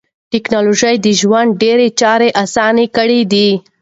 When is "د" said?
1.05-1.07